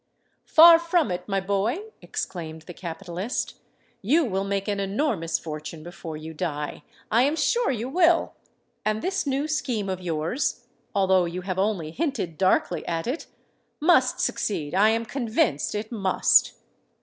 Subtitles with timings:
[0.47, 3.59] "Far from it, my boy!" exclaimed the capitalist.
[4.01, 8.33] "You will make an enormous fortune before you die—I am sure you will.
[8.83, 15.05] And this new scheme of yours,—although you have only hinted darkly at it,—must succeed—I am
[15.05, 16.53] convinced it must."